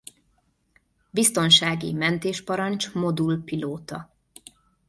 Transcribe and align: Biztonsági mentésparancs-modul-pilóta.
Biztonsági 1.11 1.91
mentésparancs-modul-pilóta. 1.93 4.09